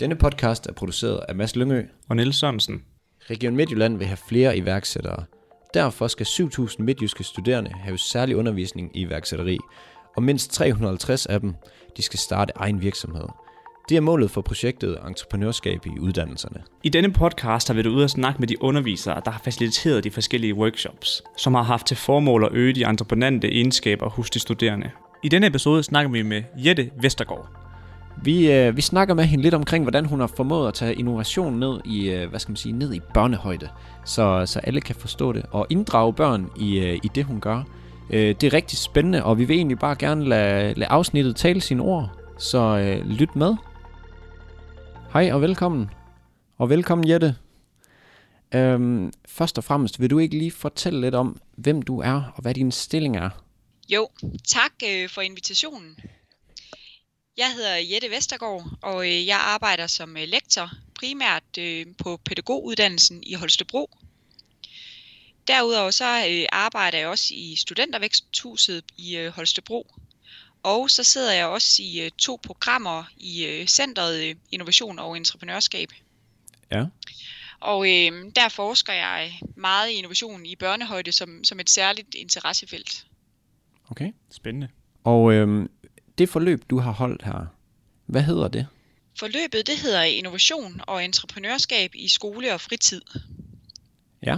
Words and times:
Denne 0.00 0.16
podcast 0.16 0.66
er 0.66 0.72
produceret 0.72 1.20
af 1.28 1.34
Mads 1.34 1.56
Lyngø. 1.56 1.82
og 2.08 2.16
Niels 2.16 2.36
Sørensen. 2.36 2.82
Region 3.30 3.56
Midtjylland 3.56 3.98
vil 3.98 4.06
have 4.06 4.18
flere 4.28 4.58
iværksættere. 4.58 5.24
Derfor 5.74 6.06
skal 6.06 6.26
7.000 6.26 6.76
midtjyske 6.78 7.24
studerende 7.24 7.70
have 7.70 7.98
særlig 7.98 8.36
undervisning 8.36 8.96
i 8.96 9.00
iværksætteri, 9.00 9.58
og 10.16 10.22
mindst 10.22 10.52
350 10.52 11.26
af 11.26 11.40
dem 11.40 11.54
de 11.96 12.02
skal 12.02 12.18
starte 12.18 12.52
egen 12.56 12.80
virksomhed. 12.80 13.26
Det 13.88 13.96
er 13.96 14.00
målet 14.00 14.30
for 14.30 14.40
projektet 14.40 14.98
Entreprenørskab 15.06 15.86
i 15.86 15.98
uddannelserne. 16.00 16.62
I 16.82 16.88
denne 16.88 17.12
podcast 17.12 17.68
har 17.68 17.74
vi 17.74 17.84
været 17.84 17.94
ude 17.94 18.04
at 18.04 18.10
snakke 18.10 18.38
med 18.40 18.48
de 18.48 18.62
undervisere, 18.62 19.22
der 19.24 19.30
har 19.30 19.40
faciliteret 19.44 20.04
de 20.04 20.10
forskellige 20.10 20.54
workshops, 20.54 21.22
som 21.36 21.54
har 21.54 21.62
haft 21.62 21.86
til 21.86 21.96
formål 21.96 22.44
at 22.44 22.52
øge 22.52 22.72
de 22.72 22.84
entreprenante 22.84 23.48
egenskaber 23.48 24.08
hos 24.08 24.30
de 24.30 24.38
studerende. 24.38 24.90
I 25.24 25.28
denne 25.28 25.46
episode 25.46 25.82
snakker 25.82 26.10
vi 26.10 26.22
med 26.22 26.42
Jette 26.56 26.90
Vestergaard. 27.00 27.65
Vi, 28.22 28.52
øh, 28.52 28.76
vi 28.76 28.80
snakker 28.80 29.14
med 29.14 29.24
hende 29.24 29.42
lidt 29.42 29.54
omkring, 29.54 29.84
hvordan 29.84 30.04
hun 30.04 30.20
har 30.20 30.26
formået 30.26 30.68
at 30.68 30.74
tage 30.74 30.94
innovation 30.94 31.58
ned 31.58 31.80
i, 31.84 32.10
øh, 32.10 32.30
hvad 32.30 32.40
skal 32.40 32.50
man 32.50 32.56
sige, 32.56 32.72
ned 32.72 32.94
i 32.94 33.00
børnehøjde, 33.14 33.68
så, 34.04 34.42
så 34.46 34.58
alle 34.58 34.80
kan 34.80 34.94
forstå 34.94 35.32
det, 35.32 35.46
og 35.50 35.66
inddrage 35.70 36.12
børn 36.12 36.50
i, 36.60 36.78
øh, 36.78 36.94
i 36.94 37.10
det, 37.14 37.24
hun 37.24 37.40
gør. 37.40 37.62
Øh, 38.10 38.34
det 38.40 38.44
er 38.44 38.52
rigtig 38.52 38.78
spændende, 38.78 39.24
og 39.24 39.38
vi 39.38 39.44
vil 39.44 39.56
egentlig 39.56 39.78
bare 39.78 39.96
gerne 39.96 40.24
lade, 40.24 40.74
lade 40.74 40.90
afsnittet 40.90 41.36
tale 41.36 41.60
sine 41.60 41.82
ord, 41.82 42.10
så 42.38 42.58
øh, 42.58 43.06
lyt 43.06 43.36
med. 43.36 43.54
Hej 45.12 45.32
og 45.32 45.42
velkommen. 45.42 45.90
Og 46.58 46.70
velkommen 46.70 47.08
Jette. 47.08 47.36
Øhm, 48.54 49.12
først 49.28 49.58
og 49.58 49.64
fremmest, 49.64 50.00
vil 50.00 50.10
du 50.10 50.18
ikke 50.18 50.38
lige 50.38 50.50
fortælle 50.50 51.00
lidt 51.00 51.14
om, 51.14 51.40
hvem 51.56 51.82
du 51.82 52.00
er, 52.00 52.32
og 52.34 52.42
hvad 52.42 52.54
din 52.54 52.72
stilling 52.72 53.16
er? 53.16 53.30
Jo, 53.88 54.08
tak 54.48 54.72
øh, 54.84 55.08
for 55.08 55.20
invitationen. 55.20 55.96
Jeg 57.36 57.52
hedder 57.54 57.76
Jette 57.76 58.10
Vestergaard, 58.10 58.64
og 58.82 59.06
øh, 59.06 59.26
jeg 59.26 59.38
arbejder 59.38 59.86
som 59.86 60.16
øh, 60.16 60.28
lektor 60.28 60.70
primært 60.94 61.58
øh, 61.58 61.86
på 61.98 62.16
pædagoguddannelsen 62.16 63.22
i 63.22 63.34
Holstebro. 63.34 63.90
Derudover 65.48 65.90
så 65.90 66.26
øh, 66.30 66.46
arbejder 66.52 66.98
jeg 66.98 67.08
også 67.08 67.34
i 67.34 67.56
Studentervæksthuset 67.56 68.84
i 68.96 69.16
øh, 69.16 69.32
Holstebro. 69.32 69.86
Og 70.62 70.90
så 70.90 71.04
sidder 71.04 71.32
jeg 71.32 71.46
også 71.46 71.82
i 71.82 72.00
øh, 72.00 72.10
to 72.18 72.40
programmer 72.42 73.04
i 73.16 73.46
øh, 73.46 73.66
Centret 73.66 74.24
øh, 74.24 74.34
Innovation 74.52 74.98
og 74.98 75.16
Entreprenørskab. 75.16 75.88
Ja. 76.72 76.84
Og 77.60 77.86
øh, 77.88 78.32
der 78.36 78.48
forsker 78.48 78.92
jeg 78.92 79.40
meget 79.56 79.90
i 79.90 79.94
innovation 79.94 80.46
i 80.46 80.56
børnehøjde 80.56 81.12
som, 81.12 81.44
som 81.44 81.60
et 81.60 81.70
særligt 81.70 82.14
interessefelt. 82.14 83.06
Okay. 83.90 84.12
Spændende. 84.30 84.68
Og 85.04 85.32
øhm, 85.32 85.70
det 86.18 86.28
forløb, 86.28 86.64
du 86.70 86.78
har 86.78 86.92
holdt 86.92 87.22
her, 87.22 87.46
hvad 88.06 88.22
hedder 88.22 88.48
det? 88.48 88.66
Forløbet 89.18 89.66
det 89.66 89.76
hedder 89.78 90.02
Innovation 90.02 90.80
og 90.86 91.04
Entreprenørskab 91.04 91.90
i 91.94 92.08
skole 92.08 92.54
og 92.54 92.60
fritid. 92.60 93.02
Ja. 94.22 94.36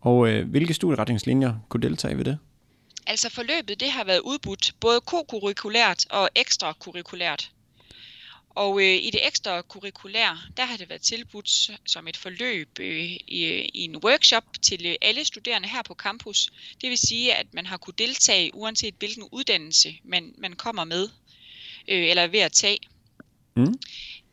Og 0.00 0.28
øh, 0.28 0.48
hvilke 0.50 0.74
studieretningslinjer 0.74 1.54
kunne 1.68 1.82
deltage 1.82 2.16
ved 2.16 2.24
det? 2.24 2.38
Altså 3.06 3.30
forløbet 3.30 3.80
det 3.80 3.90
har 3.90 4.04
været 4.04 4.20
udbudt 4.20 4.74
både 4.80 5.00
kokurrikulært 5.00 6.06
og 6.10 6.30
ekstrakurrikulært. 6.36 7.50
Og 8.58 8.80
øh, 8.80 8.94
i 8.96 9.10
det 9.10 9.26
ekstrakurrikulære, 9.26 10.38
der 10.56 10.64
har 10.64 10.76
det 10.76 10.88
været 10.88 11.02
tilbudt 11.02 11.70
som 11.86 12.08
et 12.08 12.16
forløb 12.16 12.78
øh, 12.80 13.04
i, 13.26 13.70
i 13.74 13.84
en 13.84 13.96
workshop 13.96 14.44
til 14.62 14.86
øh, 14.86 14.94
alle 15.00 15.24
studerende 15.24 15.68
her 15.68 15.82
på 15.82 15.94
campus. 15.94 16.50
Det 16.80 16.90
vil 16.90 16.98
sige, 16.98 17.34
at 17.34 17.54
man 17.54 17.66
har 17.66 17.76
kunne 17.76 17.94
deltage 17.98 18.54
uanset 18.54 18.94
hvilken 18.98 19.28
uddannelse 19.32 19.98
man, 20.04 20.34
man 20.38 20.52
kommer 20.52 20.84
med 20.84 21.08
øh, 21.88 22.04
eller 22.04 22.22
er 22.22 22.26
ved 22.26 22.40
at 22.40 22.52
tage. 22.52 22.78
Mm. 23.56 23.74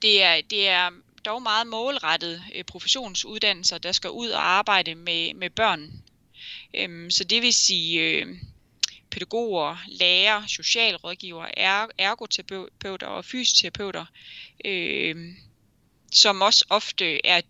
Det 0.02 0.24
er, 0.24 0.42
det 0.50 0.68
er 0.68 0.90
dog 1.26 1.42
meget 1.42 1.68
målrettet 1.68 2.44
øh, 2.56 2.64
professionsuddannelser, 2.64 3.78
der 3.78 3.92
skal 3.92 4.10
ud 4.10 4.30
og 4.30 4.48
arbejde 4.48 4.96
med, 4.96 5.34
med 5.34 5.50
børn. 5.50 5.92
Øhm, 6.74 7.12
så 7.12 7.24
det 7.24 7.42
vil 7.42 7.54
sige 7.54 8.02
øh, 8.02 8.28
pædagoger, 9.16 9.78
lærere, 9.88 10.48
socialrådgivere, 10.48 11.60
er, 11.60 11.88
ergoterapeuter 11.98 13.08
og 13.08 13.26
fysioterapeuter, 13.26 14.06
øh, 14.66 15.16
som 16.12 16.42
også 16.42 16.66
ofte 16.70 17.26
er 17.26 17.42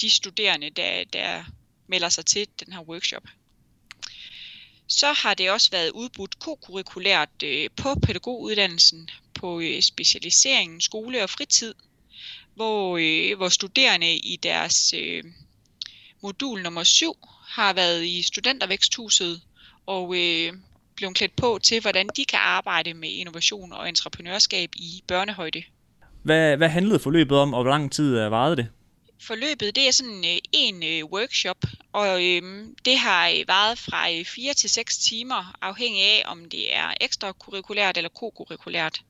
de 0.00 0.10
studerende, 0.10 0.70
der, 0.70 1.04
der 1.04 1.44
melder 1.86 2.08
sig 2.08 2.26
til 2.26 2.48
den 2.60 2.72
her 2.72 2.80
workshop. 2.80 3.22
Så 4.86 5.12
har 5.12 5.34
det 5.34 5.50
også 5.50 5.70
været 5.70 5.90
udbudt 5.90 6.38
kokurrikulært 6.38 7.42
øh, 7.44 7.70
på 7.76 7.94
pædagoguddannelsen 7.94 9.08
på 9.34 9.60
øh, 9.60 9.82
specialiseringen 9.82 10.80
skole 10.80 11.22
og 11.22 11.30
fritid, 11.30 11.74
hvor, 12.54 12.98
øh, 13.00 13.36
hvor 13.36 13.48
studerende 13.48 14.16
i 14.16 14.36
deres 14.36 14.94
øh, 14.96 15.24
modul 16.22 16.62
nummer 16.62 16.84
7 16.84 17.14
har 17.46 17.72
været 17.72 18.04
i 18.04 18.22
studentervæksthuset 18.22 19.42
og 19.86 20.16
øh, 20.16 20.52
blevet 20.96 21.16
klædt 21.16 21.36
på 21.36 21.58
til, 21.62 21.80
hvordan 21.80 22.08
de 22.16 22.24
kan 22.24 22.38
arbejde 22.42 22.94
med 22.94 23.08
innovation 23.08 23.72
og 23.72 23.88
entreprenørskab 23.88 24.70
i 24.76 25.02
børnehøjde. 25.08 25.62
Hvad, 26.22 26.56
hvad 26.56 26.68
handlede 26.68 26.98
forløbet 26.98 27.38
om, 27.38 27.54
og 27.54 27.62
hvor 27.62 27.70
lang 27.70 27.92
tid 27.92 28.18
øh, 28.18 28.30
varede 28.30 28.56
det? 28.56 28.68
Forløbet 29.20 29.76
det 29.76 29.88
er 29.88 29.92
sådan 29.92 30.24
øh, 30.24 30.38
en 30.52 30.82
øh, 30.82 31.04
workshop, 31.04 31.64
og 31.92 32.24
øh, 32.24 32.66
det 32.84 32.98
har 32.98 33.44
varet 33.46 33.78
fra 33.78 34.12
øh, 34.12 34.24
4 34.24 34.54
til 34.54 34.70
6 34.70 34.98
timer, 34.98 35.56
afhængig 35.62 36.02
af 36.02 36.22
om 36.26 36.44
det 36.44 36.74
er 36.74 36.94
ekstrakurrikulært 37.00 37.96
eller 37.96 38.10
kokurrikulært. 38.10 39.00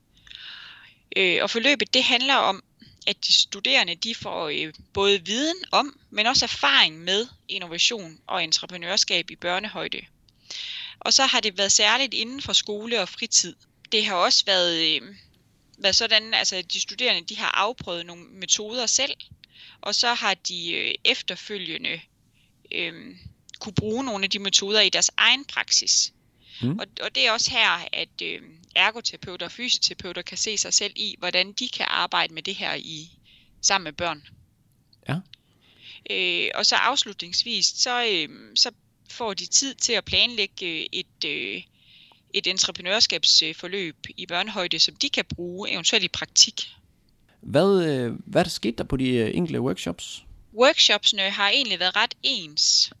Øh, 1.15 1.39
og 1.41 1.49
forløbet 1.49 1.93
det 1.93 2.03
handler 2.03 2.35
om, 2.35 2.63
at 3.07 3.15
de 3.27 3.33
studerende 3.33 3.95
de 3.95 4.15
får 4.15 4.47
øh, 4.47 4.73
både 4.93 5.25
viden 5.25 5.57
om, 5.71 5.99
men 6.09 6.27
også 6.27 6.45
erfaring 6.45 6.99
med 6.99 7.27
innovation 7.49 8.17
og 8.27 8.43
entreprenørskab 8.43 9.31
i 9.31 9.35
børnehøjde. 9.35 10.01
Og 11.05 11.13
så 11.13 11.25
har 11.25 11.39
det 11.39 11.57
været 11.57 11.71
særligt 11.71 12.13
inden 12.13 12.41
for 12.41 12.53
skole 12.53 13.01
og 13.01 13.09
fritid. 13.09 13.55
Det 13.91 14.05
har 14.05 14.15
også 14.15 14.45
været, 14.45 15.01
øh, 15.01 15.15
været 15.77 15.95
sådan, 15.95 16.33
altså 16.33 16.61
de 16.61 16.79
studerende 16.81 17.27
de 17.27 17.37
har 17.37 17.51
afprøvet 17.51 18.05
nogle 18.05 18.23
metoder 18.23 18.85
selv, 18.85 19.13
og 19.81 19.95
så 19.95 20.13
har 20.13 20.33
de 20.33 20.71
øh, 20.71 20.93
efterfølgende 21.03 22.01
øh, 22.71 23.15
kunne 23.59 23.73
bruge 23.73 24.03
nogle 24.03 24.23
af 24.23 24.29
de 24.29 24.39
metoder 24.39 24.81
i 24.81 24.89
deres 24.89 25.11
egen 25.17 25.45
praksis. 25.45 26.13
Mm. 26.61 26.79
Og, 26.79 26.85
og 27.01 27.15
det 27.15 27.27
er 27.27 27.31
også 27.31 27.51
her, 27.51 27.87
at 27.93 28.21
øh, 28.21 28.41
ergoterapeuter 28.75 29.45
og 29.45 29.51
fysioterapeuter 29.51 30.21
kan 30.21 30.37
se 30.37 30.57
sig 30.57 30.73
selv 30.73 30.93
i, 30.95 31.15
hvordan 31.19 31.53
de 31.53 31.69
kan 31.69 31.85
arbejde 31.89 32.33
med 32.33 32.43
det 32.43 32.55
her 32.55 32.73
i 32.73 33.09
sammen 33.61 33.83
med 33.83 33.93
børn. 33.93 34.27
Ja. 35.09 35.15
Øh, 36.09 36.51
og 36.55 36.65
så 36.65 36.75
afslutningsvis, 36.75 37.65
så, 37.65 38.05
øh, 38.05 38.29
så 38.55 38.71
får 39.09 39.33
de 39.33 39.45
tid 39.45 39.75
til 39.75 39.93
at 39.93 40.05
planlægge 40.05 40.95
et, 40.95 41.25
øh, 41.25 41.61
et 42.33 42.47
entreprenørskabsforløb 42.47 43.95
i 44.17 44.25
børnehøjde, 44.25 44.79
som 44.79 44.95
de 44.95 45.09
kan 45.09 45.25
bruge 45.25 45.71
eventuelt 45.71 46.05
i 46.05 46.07
praktik. 46.07 46.69
Hvad, 47.41 47.85
øh, 47.85 48.13
hvad 48.25 48.43
der 48.43 48.49
skete 48.49 48.77
der 48.77 48.83
på 48.83 48.97
de 48.97 49.09
øh, 49.09 49.31
enkelte 49.33 49.61
workshops? 49.61 50.23
Workshopsene 50.53 51.21
har 51.21 51.49
egentlig 51.49 51.79
været 51.79 51.95
ret 51.95 52.15
ens, 52.23 52.91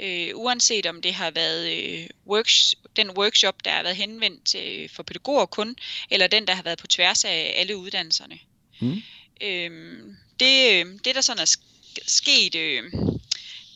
øh, 0.00 0.30
uanset 0.34 0.86
om 0.86 1.02
det 1.02 1.14
har 1.14 1.30
været 1.30 1.72
øh, 1.72 2.06
works, 2.26 2.74
den 2.96 3.10
workshop, 3.10 3.64
der 3.64 3.70
har 3.70 3.82
været 3.82 3.96
henvendt 3.96 4.54
øh, 4.54 4.88
for 4.90 5.02
pædagoger 5.02 5.46
kun, 5.46 5.76
eller 6.10 6.26
den, 6.26 6.46
der 6.46 6.54
har 6.54 6.62
været 6.62 6.78
på 6.78 6.86
tværs 6.86 7.24
af 7.24 7.52
alle 7.56 7.76
uddannelserne. 7.76 8.38
Mm. 8.80 9.02
Øhm, 9.40 10.16
det, 10.40 10.72
øh, 10.72 10.86
det, 11.04 11.14
der 11.14 11.20
sådan 11.20 11.42
er 11.42 11.46
sk- 11.46 12.04
sket, 12.06 12.54
øh, 12.54 12.92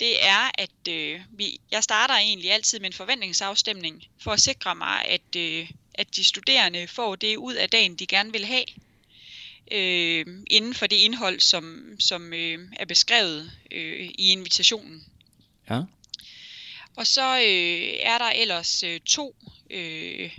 det 0.01 0.25
er, 0.27 0.51
at 0.55 0.89
øh, 0.89 1.21
vi, 1.31 1.61
jeg 1.71 1.85
starter 1.85 2.15
egentlig 2.15 2.53
altid 2.53 2.81
med 2.81 2.87
en 2.87 2.93
forventningsafstemning, 2.93 4.05
for 4.23 4.31
at 4.31 4.41
sikre 4.41 4.75
mig, 4.75 5.05
at, 5.05 5.37
øh, 5.37 5.71
at 5.95 6.17
de 6.17 6.25
studerende 6.25 6.89
får 6.89 7.17
det 7.17 7.37
ud 7.37 7.55
af 7.55 7.71
dagen, 7.71 7.97
de 7.97 8.07
gerne 8.07 8.33
vil 8.33 8.45
have 8.45 8.65
øh, 9.73 10.27
inden 10.51 10.75
for 10.75 10.87
det 10.87 10.97
indhold, 10.97 11.41
som, 11.41 11.97
som 12.01 12.33
øh, 12.33 12.69
er 12.77 12.85
beskrevet 12.85 13.53
øh, 13.71 14.11
i 14.19 14.33
invitationen. 14.33 15.05
Ja. 15.71 15.81
Og 16.97 17.07
så 17.07 17.37
øh, 17.37 17.95
er 18.01 18.19
der 18.19 18.31
ellers 18.31 18.83
øh, 18.83 19.01
to 19.01 19.37
øh, 19.71 20.39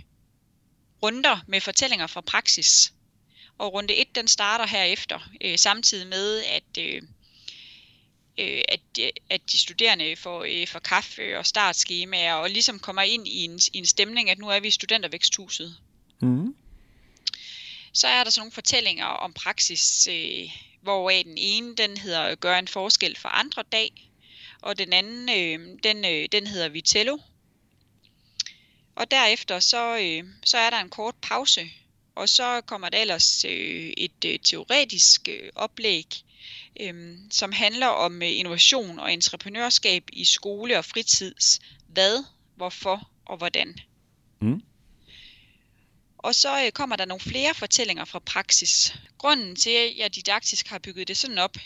runder 1.02 1.44
med 1.46 1.60
fortællinger 1.60 2.06
fra 2.06 2.20
praksis. 2.20 2.92
Og 3.58 3.72
runde 3.72 3.94
1, 3.94 4.14
den 4.14 4.28
starter 4.28 4.66
herefter, 4.66 5.30
øh, 5.40 5.58
samtidig 5.58 6.06
med, 6.06 6.42
at, 6.42 6.78
øh, 6.78 7.02
øh, 8.38 8.62
at, 8.68 8.80
øh, 9.00 9.08
at 9.30 9.40
de 9.52 9.58
studerende 9.58 10.16
får, 10.16 10.44
øh, 10.48 10.66
får 10.66 10.78
kaffe 10.78 11.38
og 11.38 11.46
startskemaer, 11.46 12.34
og 12.34 12.50
ligesom 12.50 12.78
kommer 12.78 13.02
ind 13.02 13.28
i 13.28 13.44
en, 13.44 13.60
i 13.72 13.78
en 13.78 13.86
stemning, 13.86 14.30
at 14.30 14.38
nu 14.38 14.48
er 14.48 14.60
vi 14.60 14.68
i 14.68 14.70
studentervæksthuset. 14.70 15.76
Mm. 16.20 16.54
Så 17.92 18.06
er 18.08 18.24
der 18.24 18.30
sådan 18.30 18.40
nogle 18.40 18.52
fortællinger 18.52 19.06
om 19.06 19.32
praksis, 19.32 20.08
øh, 20.10 20.48
hvoraf 20.82 21.22
den 21.24 21.38
ene, 21.38 21.76
den 21.76 21.96
hedder 21.96 22.34
Gør 22.34 22.58
en 22.58 22.68
forskel 22.68 23.16
for 23.16 23.28
andre 23.28 23.62
dag, 23.72 24.10
og 24.62 24.78
den 24.78 24.92
anden, 24.92 25.28
øh, 25.28 25.78
den, 25.82 26.04
øh, 26.04 26.28
den 26.32 26.46
hedder 26.46 26.68
Vitello. 26.68 27.18
Og 28.94 29.10
derefter 29.10 29.60
så, 29.60 29.98
øh, 29.98 30.24
så 30.44 30.58
er 30.58 30.70
der 30.70 30.80
en 30.80 30.90
kort 30.90 31.14
pause, 31.22 31.70
og 32.14 32.28
så 32.28 32.60
kommer 32.60 32.88
der 32.88 32.98
ellers 32.98 33.44
øh, 33.44 33.92
et 33.96 34.24
øh, 34.26 34.38
teoretisk 34.38 35.28
øh, 35.28 35.50
oplæg, 35.54 36.06
øh, 36.80 37.18
som 37.30 37.52
handler 37.52 37.86
om 37.86 38.22
øh, 38.22 38.38
innovation 38.38 38.98
og 38.98 39.12
entreprenørskab 39.12 40.04
i 40.12 40.24
skole 40.24 40.78
og 40.78 40.84
fritids. 40.84 41.60
Hvad, 41.86 42.24
hvorfor 42.56 43.10
og 43.24 43.36
hvordan. 43.36 43.78
Mm. 44.40 44.62
Og 46.18 46.34
så 46.34 46.64
øh, 46.64 46.72
kommer 46.72 46.96
der 46.96 47.04
nogle 47.04 47.20
flere 47.20 47.54
fortællinger 47.54 48.04
fra 48.04 48.18
praksis. 48.18 48.94
Grunden 49.18 49.56
til, 49.56 49.70
at 49.70 49.96
jeg 49.96 50.14
didaktisk 50.14 50.68
har 50.68 50.78
bygget 50.78 51.08
det 51.08 51.16
sådan 51.16 51.38
op, 51.38 51.56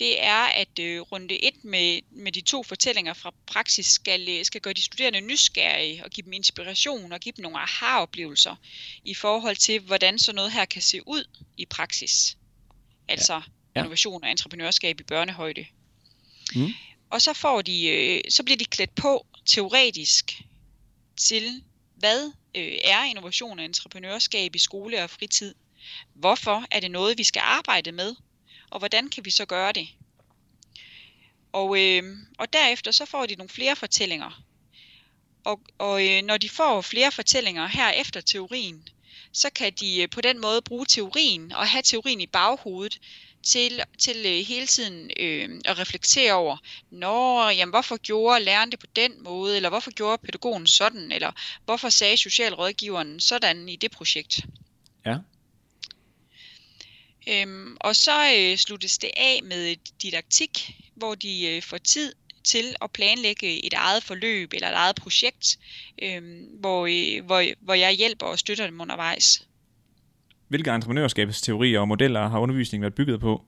det 0.00 0.22
er, 0.22 0.42
at 0.42 0.78
øh, 0.78 1.00
runde 1.00 1.44
1 1.44 1.64
med, 1.64 2.00
med 2.10 2.32
de 2.32 2.40
to 2.40 2.62
fortællinger 2.62 3.14
fra 3.14 3.34
praksis 3.46 3.86
skal, 3.86 4.28
øh, 4.28 4.44
skal 4.44 4.60
gøre 4.60 4.74
de 4.74 4.82
studerende 4.82 5.20
nysgerrige 5.20 6.04
og 6.04 6.10
give 6.10 6.24
dem 6.24 6.32
inspiration 6.32 7.12
og 7.12 7.20
give 7.20 7.32
dem 7.36 7.42
nogle 7.42 7.58
aha-oplevelser 7.58 8.56
i 9.04 9.14
forhold 9.14 9.56
til, 9.56 9.80
hvordan 9.80 10.18
sådan 10.18 10.36
noget 10.36 10.52
her 10.52 10.64
kan 10.64 10.82
se 10.82 11.08
ud 11.08 11.24
i 11.56 11.66
praksis. 11.66 12.36
Altså 13.08 13.34
ja. 13.34 13.40
Ja. 13.74 13.80
innovation 13.80 14.24
og 14.24 14.30
entreprenørskab 14.30 15.00
i 15.00 15.02
børnehøjde. 15.02 15.66
Mm. 16.54 16.72
Og 17.10 17.22
så, 17.22 17.32
får 17.32 17.62
de, 17.62 17.86
øh, 17.86 18.20
så 18.30 18.42
bliver 18.42 18.56
de 18.56 18.64
klædt 18.64 18.94
på 18.94 19.26
teoretisk 19.46 20.42
til, 21.16 21.62
hvad 21.94 22.32
øh, 22.54 22.72
er 22.84 23.04
innovation 23.04 23.58
og 23.58 23.64
entreprenørskab 23.64 24.54
i 24.54 24.58
skole 24.58 25.04
og 25.04 25.10
fritid? 25.10 25.54
Hvorfor 26.14 26.64
er 26.70 26.80
det 26.80 26.90
noget, 26.90 27.18
vi 27.18 27.24
skal 27.24 27.40
arbejde 27.44 27.92
med? 27.92 28.14
Og 28.70 28.78
hvordan 28.78 29.08
kan 29.08 29.24
vi 29.24 29.30
så 29.30 29.44
gøre 29.44 29.72
det? 29.72 29.88
Og, 31.52 31.80
øh, 31.80 32.16
og 32.38 32.52
derefter 32.52 32.90
så 32.90 33.06
får 33.06 33.26
de 33.26 33.34
nogle 33.34 33.48
flere 33.48 33.76
fortællinger. 33.76 34.42
Og, 35.44 35.60
og 35.78 36.08
øh, 36.08 36.22
når 36.22 36.38
de 36.38 36.48
får 36.48 36.80
flere 36.80 37.12
fortællinger 37.12 37.66
her 37.66 37.90
efter 37.90 38.20
teorien, 38.20 38.88
så 39.32 39.50
kan 39.50 39.72
de 39.72 40.02
øh, 40.02 40.10
på 40.10 40.20
den 40.20 40.40
måde 40.40 40.62
bruge 40.62 40.86
teorien 40.86 41.52
og 41.52 41.68
have 41.68 41.82
teorien 41.82 42.20
i 42.20 42.26
baghovedet 42.26 43.00
til, 43.42 43.82
til 43.98 44.16
øh, 44.26 44.46
hele 44.46 44.66
tiden 44.66 45.10
øh, 45.20 45.60
at 45.64 45.78
reflektere 45.78 46.32
over, 46.32 46.56
Nå, 46.90 47.48
jamen, 47.48 47.70
hvorfor 47.70 47.96
gjorde 47.96 48.44
læreren 48.44 48.70
det 48.70 48.78
på 48.78 48.86
den 48.96 49.22
måde, 49.22 49.56
eller 49.56 49.68
hvorfor 49.68 49.90
gjorde 49.90 50.26
pædagogen 50.26 50.66
sådan, 50.66 51.12
eller 51.12 51.32
hvorfor 51.64 51.88
sagde 51.88 52.16
socialrådgiveren 52.16 53.20
sådan 53.20 53.68
i 53.68 53.76
det 53.76 53.90
projekt. 53.90 54.40
Ja. 55.06 55.16
Øhm, 57.28 57.76
og 57.80 57.96
så 57.96 58.34
øh, 58.38 58.56
sluttes 58.56 58.98
det 58.98 59.10
af 59.16 59.40
med 59.42 59.76
didaktik, 60.02 60.70
hvor 60.94 61.14
de 61.14 61.46
øh, 61.46 61.62
får 61.62 61.78
tid 61.78 62.14
til 62.44 62.74
at 62.82 62.90
planlægge 62.90 63.66
et 63.66 63.72
eget 63.72 64.02
forløb 64.02 64.52
eller 64.52 64.68
et 64.68 64.74
eget 64.74 64.96
projekt, 64.96 65.58
øh, 66.02 66.22
hvor, 66.60 66.86
øh, 66.86 67.24
hvor, 67.24 67.44
hvor 67.60 67.74
jeg 67.74 67.92
hjælper 67.92 68.26
og 68.26 68.38
støtter 68.38 68.66
dem 68.66 68.80
undervejs. 68.80 69.46
Hvilke 70.50 70.70
entreprenørskabsteorier 70.70 71.80
og 71.80 71.88
modeller 71.88 72.28
har 72.28 72.38
undervisningen 72.38 72.82
været 72.82 72.94
bygget 72.94 73.20
på? 73.20 73.44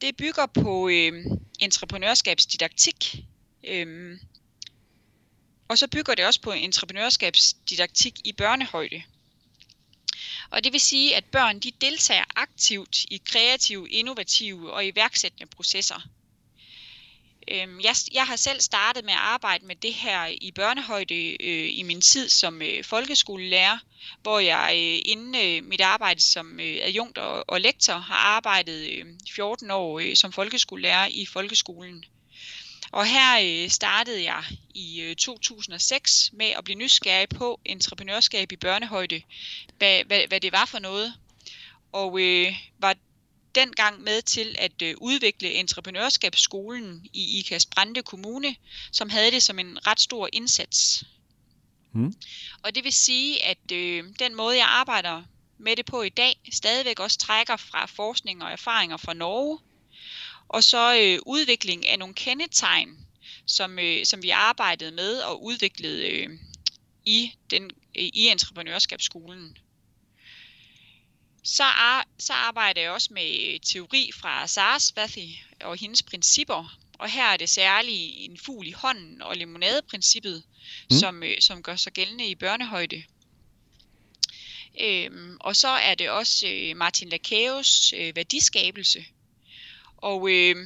Det 0.00 0.16
bygger 0.16 0.46
på 0.46 0.88
øh, 0.88 1.12
entreprenørskabsdidaktik, 1.60 3.24
øh, 3.68 4.18
og 5.68 5.78
så 5.78 5.88
bygger 5.88 6.14
det 6.14 6.26
også 6.26 6.40
på 6.40 6.52
entreprenørskabsdidaktik 6.52 8.14
i 8.24 8.32
børnehøjde. 8.32 9.02
Og 10.50 10.64
det 10.64 10.72
vil 10.72 10.80
sige, 10.80 11.16
at 11.16 11.24
børn 11.24 11.58
de 11.58 11.72
deltager 11.80 12.24
aktivt 12.36 13.04
i 13.04 13.22
kreative, 13.24 13.88
innovative 13.88 14.72
og 14.72 14.86
iværksættende 14.86 15.46
processer. 15.46 16.08
Øhm, 17.50 17.80
jeg, 17.80 17.94
jeg 18.12 18.26
har 18.26 18.36
selv 18.36 18.60
startet 18.60 19.04
med 19.04 19.12
at 19.12 19.18
arbejde 19.18 19.66
med 19.66 19.76
det 19.76 19.94
her 19.94 20.26
i 20.40 20.52
børnehøjde 20.54 21.42
øh, 21.44 21.78
i 21.78 21.82
min 21.82 22.00
tid 22.00 22.28
som 22.28 22.62
øh, 22.62 22.84
folkeskolelærer, 22.84 23.78
hvor 24.22 24.38
jeg 24.38 24.70
øh, 24.72 25.12
inden 25.12 25.34
øh, 25.34 25.68
mit 25.68 25.80
arbejde 25.80 26.20
som 26.20 26.60
øh, 26.60 26.78
adjunkt 26.82 27.18
og, 27.18 27.44
og 27.48 27.60
lektor 27.60 27.92
har 27.92 28.14
arbejdet 28.14 28.90
øh, 28.90 29.04
14 29.30 29.70
år 29.70 29.98
øh, 29.98 30.16
som 30.16 30.32
folkeskolelærer 30.32 31.08
i 31.10 31.26
folkeskolen. 31.26 32.04
Og 32.92 33.06
her 33.06 33.40
øh, 33.42 33.70
startede 33.70 34.24
jeg 34.24 34.44
i 34.74 35.00
øh, 35.00 35.16
2006 35.16 36.30
med 36.32 36.46
at 36.46 36.64
blive 36.64 36.78
nysgerrig 36.78 37.28
på 37.28 37.60
entreprenørskab 37.64 38.52
i 38.52 38.56
børnehøjde, 38.56 39.22
hvad, 39.78 40.04
hvad, 40.04 40.20
hvad 40.28 40.40
det 40.40 40.52
var 40.52 40.64
for 40.64 40.78
noget. 40.78 41.14
Og 41.92 42.20
øh, 42.20 42.54
var 42.78 42.96
dengang 43.56 44.02
med 44.02 44.22
til 44.22 44.56
at 44.58 44.82
øh, 44.82 44.94
udvikle 45.00 45.52
entreprenørskabsskolen 45.52 47.06
i 47.12 47.38
Ikas 47.38 47.66
Brande 47.66 48.02
Kommune, 48.02 48.56
som 48.92 49.10
havde 49.10 49.30
det 49.30 49.42
som 49.42 49.58
en 49.58 49.86
ret 49.86 50.00
stor 50.00 50.28
indsats. 50.32 51.04
Mm. 51.92 52.14
Og 52.62 52.74
det 52.74 52.84
vil 52.84 52.92
sige, 52.92 53.44
at 53.44 53.72
øh, 53.72 54.04
den 54.18 54.34
måde, 54.34 54.56
jeg 54.56 54.66
arbejder 54.66 55.22
med 55.58 55.76
det 55.76 55.86
på 55.86 56.02
i 56.02 56.08
dag, 56.08 56.40
stadigvæk 56.52 57.00
også 57.00 57.18
trækker 57.18 57.56
fra 57.56 57.86
forskning 57.86 58.42
og 58.42 58.52
erfaringer 58.52 58.96
fra 58.96 59.14
Norge, 59.14 59.58
og 60.48 60.64
så 60.64 60.98
øh, 61.02 61.18
udvikling 61.26 61.88
af 61.88 61.98
nogle 61.98 62.14
kendetegn, 62.14 63.06
som, 63.46 63.78
øh, 63.78 64.04
som 64.04 64.22
vi 64.22 64.30
arbejdede 64.30 64.92
med 64.92 65.18
og 65.18 65.44
udviklede 65.44 66.08
øh, 66.08 66.28
i, 67.04 67.32
den, 67.50 67.64
øh, 67.98 68.04
i 68.12 68.28
entreprenørskabsskolen. 68.28 69.56
Så, 71.46 71.64
ar, 71.64 72.06
så 72.18 72.32
arbejder 72.32 72.80
jeg 72.80 72.90
også 72.90 73.08
med 73.12 73.60
teori 73.60 74.10
fra 74.14 74.46
Sarasvathy 74.46 75.28
og 75.60 75.76
hendes 75.76 76.02
principper. 76.02 76.78
Og 76.98 77.10
her 77.10 77.24
er 77.24 77.36
det 77.36 77.48
særligt 77.48 78.12
en 78.30 78.38
fugl 78.38 78.66
i 78.66 78.72
hånden 78.72 79.22
og 79.22 79.36
limonadeprincippet, 79.36 80.42
mm. 80.90 80.96
som, 80.96 81.22
øh, 81.22 81.40
som 81.40 81.62
gør 81.62 81.76
sig 81.76 81.92
gældende 81.92 82.26
i 82.26 82.34
børnehøjde. 82.34 83.04
Øhm, 84.80 85.36
og 85.40 85.56
så 85.56 85.68
er 85.68 85.94
det 85.94 86.10
også 86.10 86.48
øh, 86.48 86.76
Martin 86.76 87.08
Lakaeus 87.08 87.92
øh, 87.92 88.16
værdiskabelse, 88.16 89.04
og, 89.96 90.30
øh, 90.30 90.56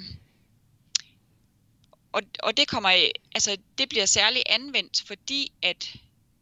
og, 2.12 2.22
og 2.42 2.56
det 2.56 2.68
kommer, 2.68 3.08
altså 3.34 3.56
det 3.78 3.88
bliver 3.88 4.06
særligt 4.06 4.44
anvendt, 4.46 5.02
fordi 5.06 5.52
at 5.62 5.94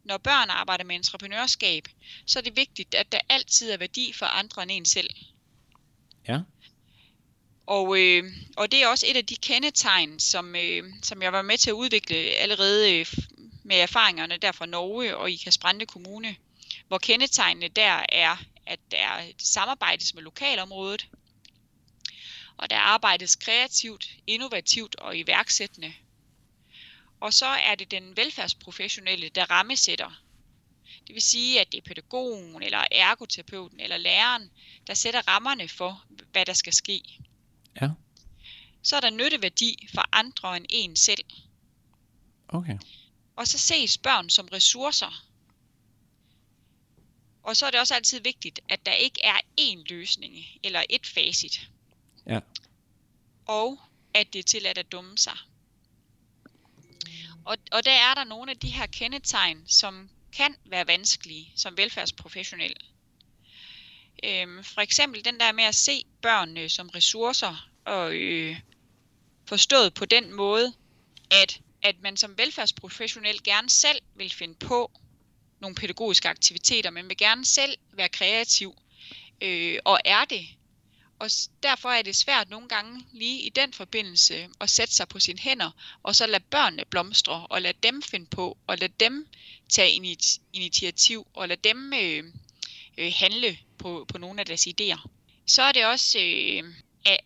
når 0.09 0.17
børn 0.17 0.49
arbejder 0.49 0.83
med 0.83 0.95
entreprenørskab, 0.95 1.87
så 2.25 2.39
er 2.39 2.43
det 2.43 2.55
vigtigt, 2.55 2.95
at 2.95 3.11
der 3.11 3.19
altid 3.29 3.71
er 3.71 3.77
værdi 3.77 4.13
for 4.13 4.25
andre 4.25 4.63
end 4.63 4.71
en 4.71 4.85
selv. 4.85 5.09
Ja. 6.27 6.39
Og, 7.67 7.99
øh, 7.99 8.23
og 8.57 8.71
det 8.71 8.83
er 8.83 8.87
også 8.87 9.05
et 9.09 9.17
af 9.17 9.25
de 9.25 9.35
kendetegn, 9.35 10.19
som, 10.19 10.55
øh, 10.55 10.83
som 11.03 11.21
jeg 11.21 11.33
var 11.33 11.41
med 11.41 11.57
til 11.57 11.69
at 11.69 11.73
udvikle 11.73 12.15
allerede 12.15 12.99
øh, 12.99 13.05
med 13.63 13.75
erfaringerne 13.75 14.37
der 14.37 14.51
fra 14.51 14.65
Norge 14.65 15.17
og 15.17 15.31
i 15.31 15.35
Kasprande 15.35 15.85
Kommune, 15.85 16.35
hvor 16.87 16.97
kendetegnene 16.97 17.67
der 17.67 18.05
er, 18.09 18.37
at 18.65 18.79
der 18.91 19.31
samarbejdes 19.37 20.13
med 20.13 20.23
lokalområdet, 20.23 21.07
og 22.57 22.69
der 22.69 22.77
arbejdes 22.77 23.35
kreativt, 23.35 24.09
innovativt 24.27 24.95
og 24.95 25.17
iværksættende. 25.17 25.93
Og 27.19 27.33
så 27.33 27.45
er 27.45 27.75
det 27.75 27.91
den 27.91 28.17
velfærdsprofessionelle, 28.17 29.29
der 29.29 29.51
rammesætter. 29.51 30.23
Det 31.07 31.13
vil 31.13 31.21
sige, 31.21 31.61
at 31.61 31.71
det 31.71 31.77
er 31.77 31.81
pædagogen, 31.81 32.63
eller 32.63 32.85
ergoterapeuten, 32.91 33.79
eller 33.79 33.97
læreren, 33.97 34.51
der 34.87 34.93
sætter 34.93 35.27
rammerne 35.27 35.67
for, 35.67 36.05
hvad 36.31 36.45
der 36.45 36.53
skal 36.53 36.73
ske. 36.73 37.01
Ja. 37.81 37.89
Så 38.81 38.95
er 38.95 38.99
der 38.99 39.09
nytteværdi 39.09 39.87
for 39.93 40.05
andre 40.11 40.57
end 40.57 40.65
en 40.69 40.95
selv. 40.95 41.25
Okay. 42.47 42.77
Og 43.35 43.47
så 43.47 43.57
ses 43.57 43.97
børn 43.97 44.29
som 44.29 44.47
ressourcer. 44.47 45.25
Og 47.43 47.57
så 47.57 47.65
er 47.65 47.71
det 47.71 47.79
også 47.79 47.95
altid 47.95 48.19
vigtigt, 48.19 48.59
at 48.69 48.85
der 48.85 48.93
ikke 48.93 49.19
er 49.23 49.39
én 49.59 49.83
løsning 49.89 50.45
eller 50.63 50.83
et 50.89 51.07
facit. 51.07 51.69
Ja. 52.27 52.39
Og 53.45 53.79
at 54.13 54.33
det 54.33 54.39
er 54.39 54.43
tilladt 54.43 54.77
at 54.77 54.91
dumme 54.91 55.17
sig. 55.17 55.37
Og, 57.49 57.57
og 57.71 57.85
der 57.85 57.91
er 57.91 58.13
der 58.13 58.23
nogle 58.23 58.51
af 58.51 58.57
de 58.57 58.69
her 58.69 58.85
kendetegn, 58.85 59.67
som 59.67 60.09
kan 60.37 60.55
være 60.65 60.87
vanskelige 60.87 61.51
som 61.55 61.77
velfærdsprofessionel. 61.77 62.73
Øhm, 64.23 64.63
for 64.63 64.81
eksempel 64.81 65.25
den 65.25 65.39
der 65.39 65.51
med 65.51 65.63
at 65.63 65.75
se 65.75 66.05
børnene 66.21 66.69
som 66.69 66.89
ressourcer 66.89 67.69
og 67.85 68.15
øh, 68.15 68.59
forstået 69.47 69.93
på 69.93 70.05
den 70.05 70.33
måde, 70.33 70.73
at, 71.31 71.61
at 71.83 71.95
man 72.01 72.17
som 72.17 72.37
velfærdsprofessionel 72.37 73.43
gerne 73.43 73.69
selv 73.69 73.99
vil 74.15 74.29
finde 74.29 74.55
på 74.55 74.91
nogle 75.59 75.75
pædagogiske 75.75 76.29
aktiviteter, 76.29 76.89
men 76.89 77.09
vil 77.09 77.17
gerne 77.17 77.45
selv 77.45 77.77
være 77.93 78.09
kreativ 78.09 78.75
øh, 79.41 79.79
og 79.85 79.99
er 80.05 80.25
det 80.25 80.47
og 81.19 81.29
derfor 81.63 81.89
er 81.89 82.01
det 82.01 82.15
svært 82.15 82.49
nogle 82.49 82.67
gange 82.67 83.05
lige 83.11 83.41
i 83.41 83.49
den 83.49 83.73
forbindelse 83.73 84.49
at 84.61 84.69
sætte 84.69 84.95
sig 84.95 85.07
på 85.07 85.19
sine 85.19 85.39
hænder, 85.39 85.71
og 86.03 86.15
så 86.15 86.27
lade 86.27 86.43
børnene 86.43 86.85
blomstre, 86.85 87.47
og 87.49 87.61
lade 87.61 87.77
dem 87.83 88.01
finde 88.01 88.25
på, 88.25 88.57
og 88.67 88.77
lade 88.77 88.93
dem 88.99 89.27
tage 89.69 90.21
initiativ, 90.53 91.27
og 91.33 91.47
lade 91.47 91.69
dem 91.69 91.93
øh, 91.93 92.23
øh, 92.97 93.13
handle 93.15 93.57
på, 93.77 94.05
på 94.07 94.17
nogle 94.17 94.39
af 94.39 94.45
deres 94.45 94.67
idéer. 94.67 95.07
Så 95.47 95.61
er 95.61 95.71
det 95.71 95.85
også, 95.85 96.19
øh, 96.19 96.63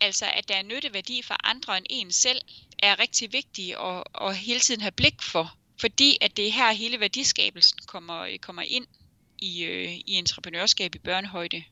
altså 0.01 0.25
at 0.25 0.47
der 0.47 0.55
er 0.55 0.63
nytteværdi 0.63 1.21
for 1.21 1.47
andre 1.47 1.77
end 1.77 1.85
en 1.89 2.11
selv, 2.11 2.41
er 2.79 2.99
rigtig 2.99 3.33
vigtigt 3.33 3.75
at, 3.77 4.03
at 4.21 4.37
hele 4.37 4.59
tiden 4.59 4.81
have 4.81 4.91
blik 4.91 5.21
for, 5.21 5.57
fordi 5.79 6.17
at 6.21 6.37
det 6.37 6.47
er 6.47 6.51
her 6.51 6.71
hele 6.71 6.99
værdiskabelsen 6.99 7.79
kommer, 7.87 8.19
øh, 8.19 8.39
kommer 8.39 8.61
ind 8.61 8.87
i, 9.39 9.63
øh, 9.63 9.93
i 9.93 10.13
entreprenørskab 10.13 10.95
i 10.95 10.99
børnehøjde. 10.99 11.63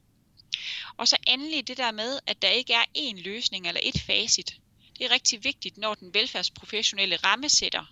Og 0.97 1.07
så 1.07 1.17
endelig 1.27 1.67
det 1.67 1.77
der 1.77 1.91
med, 1.91 2.19
at 2.27 2.41
der 2.41 2.49
ikke 2.49 2.73
er 2.73 2.83
én 2.97 3.21
løsning 3.21 3.67
eller 3.67 3.81
et 3.83 4.01
facit. 4.01 4.55
Det 4.97 5.05
er 5.05 5.11
rigtig 5.11 5.43
vigtigt, 5.43 5.77
når 5.77 5.95
den 5.95 6.13
velfærdsprofessionelle 6.13 7.15
rammesætter, 7.15 7.85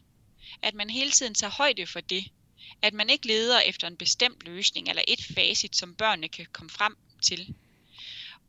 at 0.62 0.74
man 0.74 0.90
hele 0.90 1.12
tiden 1.12 1.34
tager 1.34 1.52
højde 1.52 1.88
for 1.88 2.02
det. 2.02 2.32
At 2.82 2.94
man 2.94 3.10
ikke 3.10 3.28
leder 3.28 3.60
efter 3.60 3.88
en 3.88 3.98
bestemt 3.98 4.44
løsning 4.44 4.90
eller 4.90 5.02
et 5.08 5.26
facit, 5.36 5.76
som 5.76 5.96
børnene 5.96 6.28
kan 6.28 6.48
komme 6.54 6.70
frem 6.70 6.98
til. 7.22 7.56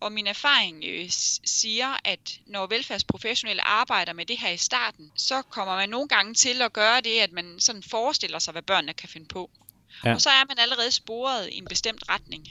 Og 0.00 0.12
min 0.12 0.26
erfaring 0.26 0.84
øh, 0.84 1.06
siger, 1.44 1.96
at 2.04 2.40
når 2.46 2.66
velfærdsprofessionelle 2.66 3.62
arbejder 3.62 4.12
med 4.12 4.26
det 4.26 4.38
her 4.38 4.50
i 4.50 4.56
starten, 4.56 5.12
så 5.16 5.42
kommer 5.42 5.76
man 5.76 5.88
nogle 5.88 6.08
gange 6.08 6.34
til 6.34 6.62
at 6.62 6.72
gøre 6.72 7.00
det, 7.00 7.20
at 7.20 7.32
man 7.32 7.60
sådan 7.60 7.82
forestiller 7.82 8.38
sig, 8.38 8.52
hvad 8.52 8.62
børnene 8.62 8.94
kan 8.94 9.08
finde 9.08 9.26
på. 9.26 9.50
Ja. 10.04 10.14
Og 10.14 10.20
så 10.20 10.30
er 10.30 10.44
man 10.48 10.58
allerede 10.58 10.90
sporet 10.90 11.48
i 11.52 11.58
en 11.58 11.64
bestemt 11.64 12.04
retning. 12.08 12.48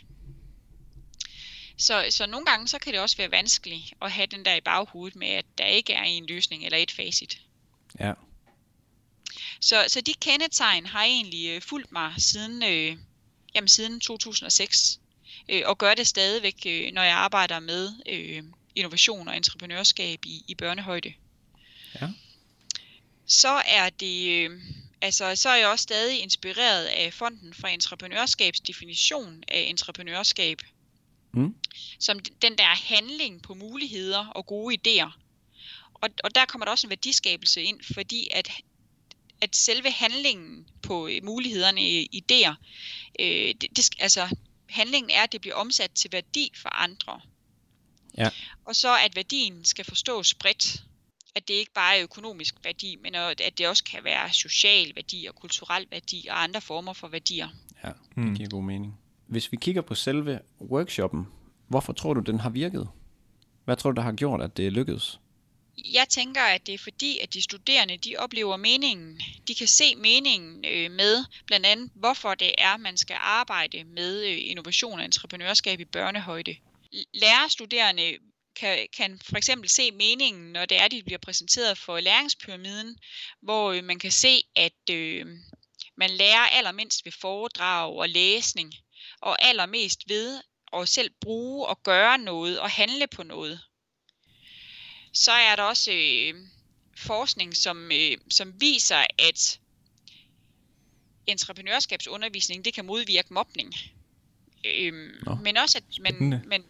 Så, 1.80 2.06
så 2.10 2.26
nogle 2.26 2.46
gange 2.46 2.68
så 2.68 2.80
kan 2.80 2.94
det 2.94 3.02
også 3.02 3.18
være 3.18 3.32
vanskeligt 3.32 3.94
at 4.02 4.12
have 4.12 4.28
den 4.28 4.46
der 4.46 4.56
i 4.56 4.62
baghovedet 4.62 5.16
med, 5.16 5.28
at 5.28 5.46
der 5.58 5.66
ikke 5.66 5.94
er 5.94 6.04
en 6.04 6.26
løsning 6.26 6.66
eller 6.66 6.78
et 6.78 6.92
facit. 6.92 7.42
Ja. 8.00 8.14
Så, 9.60 9.86
så 9.88 10.02
de 10.02 10.14
kendetegn 10.14 10.86
har 10.86 11.04
egentlig 11.04 11.50
øh, 11.50 11.62
fulgt 11.62 11.92
mig 11.92 12.14
siden, 12.18 12.64
øh, 12.64 12.98
jamen, 13.56 13.68
siden 13.68 14.00
2006 14.00 15.00
øh, 15.50 15.62
og 15.66 15.78
gør 15.78 15.96
det 15.96 16.08
stadigvæk, 16.08 16.66
øh, 16.66 16.92
når 16.94 17.04
jeg 17.04 17.16
arbejder 17.16 17.60
med 17.60 17.94
øh, 18.06 18.44
innovation 18.76 19.28
og 19.28 19.38
entreprenørskab 19.38 20.26
i, 20.26 20.44
i 20.48 20.56
børnehøjde. 20.56 21.14
Ja. 22.02 22.10
Så 23.26 23.62
er 23.66 23.90
det, 23.90 24.28
øh, 24.30 24.62
altså 25.02 25.36
så 25.36 25.50
er 25.50 25.56
jeg 25.56 25.68
også 25.68 25.84
stadig 25.84 26.22
inspireret 26.22 26.86
af 26.86 27.14
Fonden 27.14 27.54
for 27.54 27.68
Entreprenørskabs 27.68 28.60
definition 28.60 29.44
af 29.48 29.60
entreprenørskab, 29.60 30.62
mm. 31.34 31.56
som 32.00 32.20
den 32.20 32.58
der 32.58 32.96
handling 32.96 33.42
på 33.42 33.54
muligheder 33.54 34.28
og 34.28 34.46
gode 34.46 34.78
idéer. 34.78 35.12
Og, 35.94 36.10
og 36.24 36.36
der 36.36 36.46
kommer 36.46 36.66
der 36.66 36.72
også 36.72 36.88
en 36.88 36.90
værdiskabelse 36.90 37.64
ind, 37.64 37.80
fordi 37.94 38.28
at 38.32 38.52
at 39.42 39.56
selve 39.56 39.92
handlingen 39.92 40.68
på 40.82 41.08
øh, 41.08 41.24
mulighederne 41.24 41.82
i 41.82 42.24
idéer, 42.24 42.54
øh, 43.20 43.54
det, 43.62 43.68
det, 43.76 43.90
altså 44.00 44.36
handlingen 44.70 45.10
er, 45.10 45.24
at 45.24 45.32
det 45.32 45.42
bliver 45.42 45.56
omsat 45.56 45.92
til 45.92 46.12
værdi 46.12 46.52
for 46.56 46.70
andre. 46.70 47.22
Ja. 48.18 48.30
Og 48.66 48.76
så 48.76 48.98
at 48.98 49.16
værdien 49.16 49.66
skal 49.66 49.86
forstås 49.86 50.34
bredt. 50.34 50.84
At 51.36 51.48
det 51.48 51.54
ikke 51.54 51.74
bare 51.74 51.98
er 51.98 52.04
økonomisk 52.04 52.56
værdi, 52.64 52.96
men 52.96 53.16
at 53.16 53.58
det 53.58 53.68
også 53.68 53.84
kan 53.84 54.04
være 54.04 54.34
social 54.34 54.96
værdi 54.96 55.26
og 55.26 55.36
kulturel 55.36 55.88
værdi 55.92 56.28
og 56.30 56.44
andre 56.44 56.62
former 56.62 56.94
for 56.94 57.08
værdier. 57.08 57.50
Ja, 57.84 57.88
det 57.88 57.96
hmm. 58.16 58.36
giver 58.36 58.50
god 58.50 58.64
mening. 58.64 59.00
Hvis 59.30 59.52
vi 59.52 59.58
kigger 59.58 59.82
på 59.82 59.96
selve 59.96 60.40
workshoppen, 60.62 61.28
hvorfor 61.68 61.94
tror 61.94 62.14
du, 62.14 62.22
den 62.22 62.40
har 62.40 62.50
virket? 62.50 62.90
Hvad 63.66 63.78
tror 63.78 63.92
du, 63.92 63.96
der 63.96 64.02
har 64.02 64.12
gjort, 64.12 64.42
at 64.42 64.58
det 64.58 64.74
lykkedes? 64.74 65.20
Jeg 65.94 66.10
tænker, 66.10 66.42
at 66.42 66.68
det 66.68 66.74
er 66.74 66.78
fordi, 66.78 67.20
at 67.20 67.34
de 67.34 67.42
studerende 67.42 67.98
de 67.98 68.16
oplever 68.18 68.58
meningen. 68.58 69.22
De 69.48 69.56
kan 69.56 69.68
se 69.68 69.96
meningen 69.96 70.66
øh, 70.66 70.92
med, 70.92 71.26
blandt 71.46 71.66
andet 71.66 71.92
hvorfor 71.96 72.36
det 72.36 72.52
er, 72.58 72.78
man 72.78 72.98
skal 72.98 73.18
arbejde 73.20 73.84
med 73.84 74.26
øh, 74.26 74.38
innovation 74.42 75.00
og 75.00 75.06
entreprenørskab 75.06 75.80
i 75.80 75.86
børnehøjde. 75.86 76.56
Lærerstuderende 77.14 78.18
kan, 78.56 78.88
kan 78.98 79.20
for 79.30 79.38
eksempel 79.38 79.70
se 79.70 79.92
meningen, 79.92 80.52
når 80.52 80.66
det 80.66 80.82
er, 80.82 80.88
de 80.88 81.04
bliver 81.04 81.20
præsenteret 81.20 81.78
for 81.78 82.00
læringspyramiden, 82.00 82.98
hvor 83.42 83.72
øh, 83.72 83.84
man 83.84 84.00
kan 84.00 84.12
se, 84.12 84.44
at 84.56 84.90
øh, 84.92 85.26
man 85.98 86.10
lærer 86.10 86.48
allermindst 86.58 87.06
ved 87.06 87.12
foredrag 87.12 87.94
og 87.96 88.10
læsning, 88.10 88.74
og 89.22 89.46
allermest 89.46 90.10
ved 90.10 90.42
at 90.74 90.90
selv 90.90 91.12
bruge 91.22 91.68
og 91.68 91.84
gøre 91.84 92.18
noget 92.18 92.60
og 92.60 92.70
handle 92.70 93.08
på 93.08 93.24
noget 93.24 93.60
så 95.14 95.32
er 95.32 95.56
der 95.56 95.64
også 95.64 95.92
øh, 95.92 96.34
forskning, 96.98 97.56
som, 97.56 97.92
øh, 97.92 98.18
som 98.30 98.62
viser, 98.62 99.06
at 99.18 99.60
entreprenørskabsundervisning 101.28 102.66
det 102.66 102.74
kan 102.74 102.86
modvirke 102.86 103.34
mobning. 103.34 103.74
Øhm, 104.66 105.12
men 105.44 105.58
også 105.58 105.78
at, 105.78 106.00
man, 106.00 106.44
men, 106.48 106.64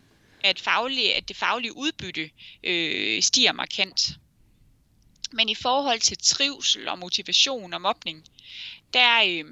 at, 0.43 0.59
faglige, 0.59 1.15
at 1.15 1.27
det 1.27 1.37
faglige 1.37 1.77
udbytte 1.77 2.29
øh, 2.63 3.23
stiger 3.23 3.51
markant. 3.51 4.11
Men 5.31 5.49
i 5.49 5.55
forhold 5.55 5.99
til 5.99 6.17
trivsel 6.17 6.87
og 6.87 6.99
motivation 6.99 7.73
og 7.73 7.81
mobning, 7.81 8.25
der, 8.93 9.23
øh, 9.27 9.45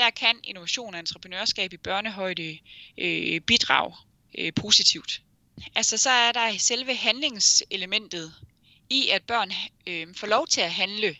der 0.00 0.10
kan 0.10 0.40
innovation 0.44 0.94
og 0.94 1.00
entreprenørskab 1.00 1.72
i 1.72 1.76
børnehøjde 1.76 2.58
øh, 2.98 3.40
bidrage 3.40 3.96
øh, 4.38 4.52
positivt. 4.54 5.22
Altså 5.74 5.96
så 5.96 6.10
er 6.10 6.32
der 6.32 6.58
selve 6.58 6.94
handlingselementet 6.94 8.34
i, 8.90 9.08
at 9.08 9.22
børn 9.22 9.52
øh, 9.86 10.14
får 10.14 10.26
lov 10.26 10.46
til 10.46 10.60
at 10.60 10.72
handle. 10.72 11.16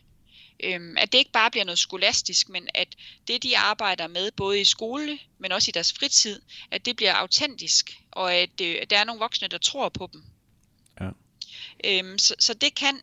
Øh, 0.65 0.81
at 0.97 1.13
det 1.13 1.19
ikke 1.19 1.33
bare 1.33 1.51
bliver 1.51 1.65
noget 1.65 1.79
skolastisk, 1.79 2.49
men 2.49 2.69
at 2.75 2.89
det, 3.29 3.43
de 3.43 3.59
arbejder 3.59 4.07
med, 4.07 4.31
både 4.31 4.61
i 4.61 4.65
skole, 4.65 5.19
men 5.39 5.53
også 5.53 5.71
i 5.71 5.73
deres 5.73 5.93
fritid, 5.93 6.43
at 6.71 6.87
det 6.87 6.97
bliver 6.97 7.15
autentisk, 7.15 8.01
og 8.11 8.35
at, 8.35 8.61
øh, 8.61 8.79
at 8.83 8.91
der 8.91 8.99
er 8.99 9.05
nogle 9.05 9.21
voksne, 9.21 9.49
der 9.49 9.59
tror 9.59 9.89
på 9.89 10.11
dem. 10.13 10.25
Ja. 11.01 11.11
Øh, 11.85 12.19
så, 12.19 12.35
så 12.39 12.55
det 12.55 12.75
kan 12.75 13.01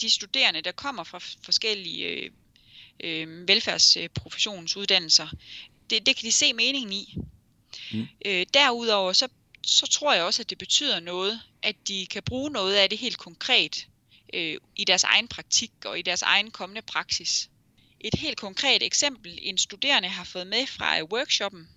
de 0.00 0.10
studerende, 0.10 0.62
der 0.62 0.72
kommer 0.72 1.04
fra 1.04 1.18
forskellige 1.44 2.30
øh, 3.04 3.48
velfærdsprofessionsuddannelser, 3.48 5.28
det, 5.90 6.06
det 6.06 6.16
kan 6.16 6.26
de 6.26 6.32
se 6.32 6.52
meningen 6.52 6.92
i. 6.92 7.16
Mm. 7.92 8.08
Øh, 8.26 8.46
derudover 8.54 9.12
så 9.12 9.28
så 9.66 9.86
tror 9.86 10.14
jeg 10.14 10.22
også, 10.22 10.42
at 10.42 10.50
det 10.50 10.58
betyder 10.58 11.00
noget, 11.00 11.40
at 11.62 11.76
de 11.88 12.06
kan 12.06 12.22
bruge 12.22 12.50
noget 12.50 12.74
af 12.74 12.90
det 12.90 12.98
helt 12.98 13.18
konkret 13.18 13.86
øh, 14.34 14.56
i 14.76 14.84
deres 14.84 15.04
egen 15.04 15.28
praktik 15.28 15.70
og 15.84 15.98
i 15.98 16.02
deres 16.02 16.22
egen 16.22 16.50
kommende 16.50 16.82
praksis. 16.82 17.50
Et 18.00 18.14
helt 18.14 18.40
konkret 18.40 18.82
eksempel, 18.82 19.38
en 19.42 19.58
studerende 19.58 20.08
har 20.08 20.24
fået 20.24 20.46
med 20.46 20.66
fra 20.66 21.02
workshoppen, 21.02 21.68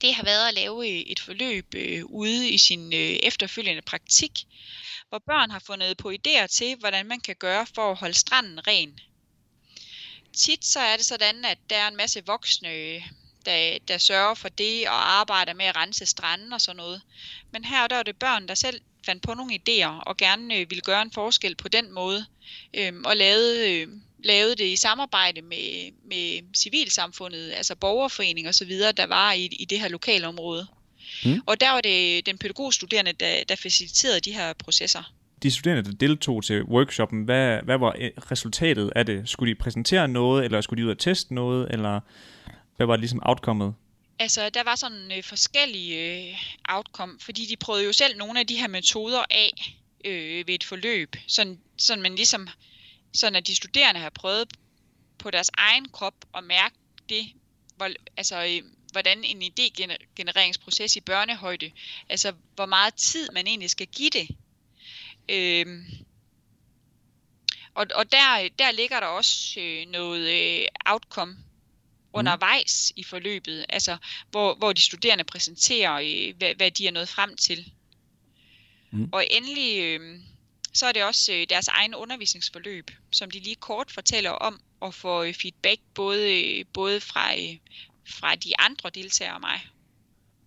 det 0.00 0.14
har 0.14 0.24
været 0.24 0.48
at 0.48 0.54
lave 0.54 0.88
øh, 0.88 0.98
et 0.98 1.20
forløb 1.20 1.74
øh, 1.74 2.04
ude 2.04 2.50
i 2.50 2.58
sin 2.58 2.92
øh, 2.92 3.18
efterfølgende 3.22 3.82
praktik, 3.82 4.32
hvor 5.08 5.18
børn 5.26 5.50
har 5.50 5.58
fundet 5.58 5.96
på 5.96 6.10
idéer 6.10 6.46
til, 6.46 6.76
hvordan 6.76 7.06
man 7.06 7.20
kan 7.20 7.36
gøre 7.36 7.66
for 7.74 7.90
at 7.90 7.96
holde 7.96 8.14
stranden 8.14 8.66
ren. 8.66 8.98
Tit 10.34 10.64
så 10.64 10.80
er 10.80 10.96
det 10.96 11.06
sådan, 11.06 11.44
at 11.44 11.58
der 11.70 11.76
er 11.76 11.88
en 11.88 11.96
masse 11.96 12.26
voksne 12.26 13.02
der, 13.46 13.78
der 13.88 13.98
sørger 13.98 14.34
for 14.34 14.48
det 14.48 14.88
og 14.88 15.12
arbejder 15.20 15.54
med 15.54 15.64
at 15.64 15.76
rense 15.76 16.06
stranden 16.06 16.52
og 16.52 16.60
sådan 16.60 16.76
noget. 16.76 17.02
Men 17.50 17.64
her 17.64 17.86
der 17.86 17.96
er 17.96 18.02
det 18.02 18.16
børn, 18.16 18.48
der 18.48 18.54
selv 18.54 18.80
fandt 19.06 19.22
på 19.22 19.34
nogle 19.34 19.54
idéer 19.54 20.02
og 20.06 20.16
gerne 20.16 20.54
øh, 20.54 20.70
ville 20.70 20.80
gøre 20.80 21.02
en 21.02 21.12
forskel 21.12 21.54
på 21.54 21.68
den 21.68 21.92
måde. 21.92 22.26
Øh, 22.74 22.92
og 23.04 23.16
lavede, 23.16 23.72
øh, 23.72 23.88
lavede 24.24 24.56
det 24.56 24.64
i 24.64 24.76
samarbejde 24.76 25.42
med, 25.42 25.92
med 26.04 26.40
civilsamfundet, 26.56 27.52
altså 27.52 27.74
borgerforening 27.74 28.48
og 28.48 28.54
så 28.54 28.64
videre, 28.64 28.92
der 28.92 29.06
var 29.06 29.32
i, 29.32 29.44
i 29.44 29.64
det 29.64 29.80
her 29.80 29.88
lokalområde. 29.88 30.66
Mm. 31.24 31.40
Og 31.46 31.60
der 31.60 31.70
var 31.70 31.80
det 31.80 32.26
den 32.26 32.38
pædagogstuderende, 32.38 33.12
der, 33.12 33.44
der 33.44 33.56
faciliterede 33.56 34.20
de 34.20 34.32
her 34.32 34.52
processer. 34.52 35.12
De 35.44 35.50
studerende, 35.50 35.90
der 35.90 35.96
deltog 35.96 36.44
til 36.44 36.62
workshoppen, 36.62 37.24
hvad, 37.24 37.62
hvad 37.62 37.78
var 37.78 37.96
øh, 37.98 38.10
resultatet 38.30 38.92
af 38.96 39.06
det? 39.06 39.28
Skulle 39.28 39.54
de 39.54 39.58
præsentere 39.58 40.08
noget, 40.08 40.44
eller 40.44 40.60
skulle 40.60 40.82
de 40.82 40.86
ud 40.86 40.90
og 40.90 40.98
teste 40.98 41.34
noget, 41.34 41.68
eller 41.70 42.00
hvad 42.76 42.86
var 42.86 42.92
det 42.92 43.00
ligesom 43.00 43.20
outcomeet? 43.22 43.74
Altså, 44.18 44.50
der 44.50 44.62
var 44.62 44.74
sådan 44.76 45.12
øh, 45.16 45.24
forskellige 45.24 46.28
øh, 46.28 46.38
outcome, 46.68 47.18
fordi 47.20 47.46
de 47.46 47.56
prøvede 47.56 47.84
jo 47.84 47.92
selv 47.92 48.18
nogle 48.18 48.40
af 48.40 48.46
de 48.46 48.56
her 48.56 48.68
metoder 48.68 49.24
af 49.30 49.78
øh, 50.04 50.46
ved 50.46 50.54
et 50.54 50.64
forløb, 50.64 51.16
sådan, 51.26 51.58
sådan 51.76 52.02
man 52.02 52.14
ligesom, 52.14 52.48
sådan 53.14 53.36
at 53.36 53.46
de 53.46 53.54
studerende 53.54 54.00
har 54.00 54.10
prøvet 54.10 54.48
på 55.18 55.30
deres 55.30 55.50
egen 55.54 55.88
krop 55.88 56.14
at 56.34 56.44
mærke 56.44 56.74
det, 57.08 57.24
hvor, 57.76 57.88
altså, 58.16 58.44
øh, 58.44 58.62
hvordan 58.92 59.24
en 59.24 59.42
idégenereringsproces 59.42 60.96
i 60.96 61.00
børnehøjde, 61.00 61.70
altså 62.08 62.32
hvor 62.54 62.66
meget 62.66 62.94
tid 62.94 63.28
man 63.32 63.46
egentlig 63.46 63.70
skal 63.70 63.86
give 63.86 64.10
det. 64.10 64.28
Øh, 65.28 65.66
og 67.74 67.86
og 67.94 68.12
der, 68.12 68.48
der 68.58 68.70
ligger 68.70 69.00
der 69.00 69.06
også 69.06 69.60
øh, 69.60 69.86
noget 69.88 70.30
øh, 70.30 70.66
outcome 70.86 71.36
undervejs 72.12 72.92
i 72.96 73.04
forløbet, 73.04 73.66
altså 73.68 73.96
hvor, 74.30 74.54
hvor 74.54 74.72
de 74.72 74.80
studerende 74.80 75.24
præsenterer, 75.24 75.94
øh, 75.94 76.36
hvad, 76.38 76.54
hvad 76.54 76.70
de 76.70 76.86
er 76.86 76.90
nået 76.90 77.08
frem 77.08 77.36
til. 77.36 77.72
Mm. 78.90 79.08
Og 79.12 79.26
endelig, 79.30 79.80
øh, 79.80 80.20
så 80.72 80.86
er 80.86 80.92
det 80.92 81.04
også 81.04 81.32
øh, 81.32 81.46
deres 81.50 81.68
egen 81.68 81.94
undervisningsforløb, 81.94 82.90
som 83.12 83.30
de 83.30 83.38
lige 83.38 83.56
kort 83.56 83.90
fortæller 83.90 84.30
om, 84.30 84.60
og 84.80 84.94
får 84.94 85.22
øh, 85.22 85.34
feedback 85.34 85.80
både, 85.94 86.58
øh, 86.58 86.64
både 86.72 87.00
fra, 87.00 87.34
øh, 87.34 87.56
fra 88.08 88.34
de 88.34 88.60
andre 88.60 88.90
deltagere 88.90 89.34
og 89.34 89.40
mig. 89.40 89.60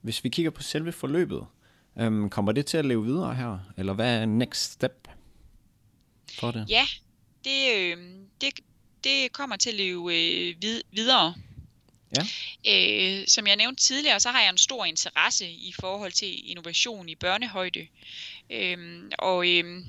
Hvis 0.02 0.24
vi 0.24 0.30
kigger 0.30 0.52
på 0.52 0.64
selve 0.64 0.92
forløbet, 0.92 1.48
øh, 2.00 2.30
kommer 2.30 2.52
det 2.52 2.66
til 2.66 2.78
at 2.78 2.86
leve 2.86 3.06
videre 3.06 3.36
her, 3.36 3.60
eller 3.78 3.94
hvad 3.94 4.22
er 4.22 4.26
next 4.26 4.72
step 4.72 5.08
for 6.40 6.52
det? 6.52 6.66
Ja, 6.70 6.88
det, 7.44 7.76
øh, 7.76 7.98
det, 8.42 8.60
det 9.04 9.32
kommer 9.32 9.56
til 9.56 9.70
at 9.70 9.76
leve 9.76 10.14
øh, 10.16 10.56
vid- 10.62 10.82
videre. 10.92 11.36
Ja. 12.18 12.22
Øh, 12.68 13.28
som 13.28 13.48
jeg 13.48 13.56
nævnte 13.56 13.84
tidligere, 13.84 14.20
så 14.20 14.30
har 14.30 14.42
jeg 14.42 14.50
en 14.50 14.58
stor 14.58 14.86
interesse 14.86 15.52
i 15.52 15.74
forhold 15.80 16.12
til 16.12 16.50
innovation 16.50 17.10
i 17.10 17.16
børnehøjde. 17.16 17.88
Øh, 18.50 19.04
og 19.20 19.48
øh, 19.50 19.84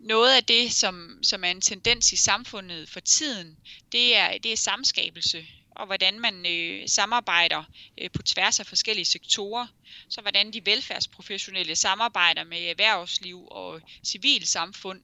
noget 0.00 0.36
af 0.36 0.44
det, 0.44 0.72
som, 0.72 1.18
som 1.22 1.44
er 1.44 1.48
en 1.50 1.60
tendens 1.60 2.12
i 2.12 2.16
samfundet 2.16 2.88
for 2.88 3.00
tiden, 3.00 3.56
det 3.92 4.16
er, 4.16 4.38
det 4.38 4.52
er 4.52 4.56
samskabelse 4.56 5.46
og 5.76 5.86
hvordan 5.86 6.20
man 6.20 6.46
øh, 6.46 6.88
samarbejder 6.88 7.64
øh, 7.98 8.10
på 8.10 8.22
tværs 8.22 8.60
af 8.60 8.66
forskellige 8.66 9.04
sektorer. 9.04 9.66
Så 10.08 10.20
hvordan 10.20 10.52
de 10.52 10.66
velfærdsprofessionelle 10.66 11.76
samarbejder 11.76 12.44
med 12.44 12.58
erhvervsliv 12.58 13.48
og 13.50 13.80
civilsamfund, 14.04 15.02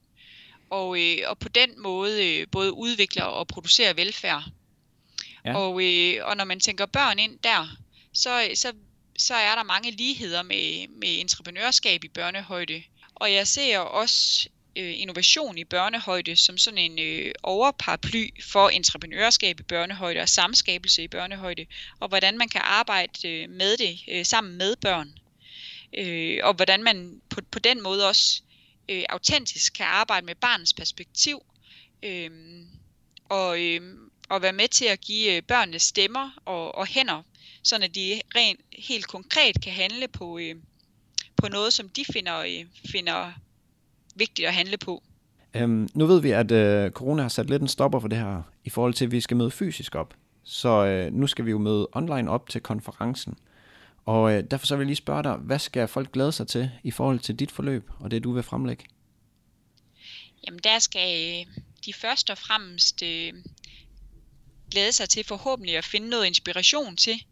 og, 0.69 1.01
øh, 1.01 1.17
og 1.27 1.39
på 1.39 1.49
den 1.49 1.81
måde 1.81 2.39
øh, 2.39 2.47
både 2.51 2.73
udvikler 2.73 3.23
og 3.23 3.47
producerer 3.47 3.93
velfærd. 3.93 4.43
Ja. 5.45 5.57
Og, 5.57 5.83
øh, 5.83 6.25
og 6.25 6.37
når 6.37 6.43
man 6.43 6.59
tænker 6.59 6.85
børn 6.85 7.19
ind 7.19 7.39
der, 7.39 7.67
så, 8.13 8.51
så, 8.55 8.73
så 9.17 9.33
er 9.35 9.55
der 9.55 9.63
mange 9.63 9.91
ligheder 9.91 10.43
med, 10.43 10.87
med 10.87 11.19
entreprenørskab 11.19 12.03
i 12.03 12.07
børnehøjde. 12.07 12.83
Og 13.15 13.33
jeg 13.33 13.47
ser 13.47 13.79
også 13.79 14.49
øh, 14.79 14.99
innovation 14.99 15.57
i 15.57 15.63
børnehøjde 15.63 16.35
som 16.35 16.57
sådan 16.57 16.77
en 16.77 16.99
øh, 16.99 17.31
overparaply 17.43 18.29
for 18.43 18.69
entreprenørskab 18.69 19.59
i 19.59 19.63
børnehøjde 19.63 20.19
og 20.19 20.29
samskabelse 20.29 21.03
i 21.03 21.07
børnehøjde, 21.07 21.65
og 21.99 22.07
hvordan 22.07 22.37
man 22.37 22.49
kan 22.49 22.61
arbejde 22.63 23.27
øh, 23.27 23.49
med 23.49 23.77
det 23.77 23.99
øh, 24.07 24.25
sammen 24.25 24.57
med 24.57 24.75
børn. 24.75 25.13
Øh, 25.97 26.39
og 26.43 26.53
hvordan 26.53 26.83
man 26.83 27.21
på, 27.29 27.41
på 27.51 27.59
den 27.59 27.81
måde 27.81 28.07
også 28.07 28.41
øh, 28.89 29.03
autentisk 29.09 29.73
kan 29.73 29.85
arbejde 29.85 30.25
med 30.25 30.35
barnets 30.35 30.73
perspektiv, 30.73 31.41
øh, 32.03 32.29
og, 33.29 33.61
øh, 33.61 33.81
og 34.29 34.41
være 34.41 34.53
med 34.53 34.67
til 34.67 34.85
at 34.85 35.01
give 35.01 35.35
øh, 35.35 35.41
børnene 35.41 35.79
stemmer 35.79 36.31
og, 36.45 36.75
og 36.75 36.87
hænder, 36.87 37.23
så 37.63 37.75
at 37.75 37.95
de 37.95 38.21
rent 38.35 38.61
helt 38.77 39.07
konkret 39.07 39.61
kan 39.63 39.73
handle 39.73 40.07
på, 40.07 40.39
øh, 40.39 40.55
på 41.35 41.47
noget, 41.47 41.73
som 41.73 41.89
de 41.89 42.05
finder, 42.13 42.37
øh, 42.37 42.65
finder 42.91 43.33
vigtigt 44.19 44.47
at 44.47 44.53
handle 44.53 44.77
på. 44.77 45.03
Øhm, 45.53 45.89
nu 45.93 46.05
ved 46.05 46.21
vi, 46.21 46.31
at 46.31 46.51
øh, 46.51 46.91
corona 46.91 47.21
har 47.21 47.29
sat 47.29 47.49
lidt 47.49 47.61
en 47.61 47.67
stopper 47.67 47.99
for 47.99 48.07
det 48.07 48.17
her, 48.17 48.41
i 48.63 48.69
forhold 48.69 48.93
til, 48.93 49.05
at 49.05 49.11
vi 49.11 49.21
skal 49.21 49.37
møde 49.37 49.51
fysisk 49.51 49.95
op. 49.95 50.13
Så 50.43 50.85
øh, 50.85 51.13
nu 51.13 51.27
skal 51.27 51.45
vi 51.45 51.51
jo 51.51 51.57
møde 51.57 51.87
online 51.91 52.31
op 52.31 52.49
til 52.49 52.61
konferencen. 52.61 53.37
Og 54.05 54.33
øh, 54.33 54.43
derfor 54.51 54.65
så 54.65 54.75
vil 54.75 54.83
jeg 54.83 54.87
lige 54.87 54.95
spørge 54.95 55.23
dig, 55.23 55.33
hvad 55.33 55.59
skal 55.59 55.87
folk 55.87 56.11
glæde 56.11 56.31
sig 56.31 56.47
til 56.47 56.71
i 56.83 56.91
forhold 56.91 57.19
til 57.19 57.35
dit 57.35 57.51
forløb 57.51 57.89
og 57.99 58.11
det, 58.11 58.23
du 58.23 58.31
vil 58.31 58.43
fremlægge? 58.43 58.85
Jamen 60.47 60.59
der 60.63 60.79
skal 60.79 61.45
øh, 61.47 61.55
de 61.85 61.93
først 61.93 62.29
og 62.29 62.37
fremmest 62.37 63.03
øh, 63.03 63.33
glæde 64.71 64.91
sig 64.91 65.09
til 65.09 65.23
forhåbentlig 65.23 65.77
at 65.77 65.85
finde 65.85 66.09
noget 66.09 66.25
inspiration 66.25 66.95
til, 66.95 67.23